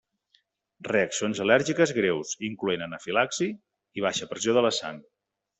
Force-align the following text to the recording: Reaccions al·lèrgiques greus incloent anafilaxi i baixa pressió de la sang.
Reaccions 0.87 1.41
al·lèrgiques 1.43 1.93
greus 1.99 2.33
incloent 2.49 2.87
anafilaxi 2.89 3.51
i 4.01 4.07
baixa 4.07 4.33
pressió 4.33 4.57
de 4.61 4.69
la 4.69 4.77
sang. 4.83 4.99